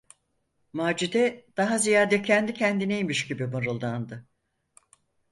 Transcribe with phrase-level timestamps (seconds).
[0.73, 4.25] Macide, daha ziyade kendi kendineymiş gibi mırıldandı: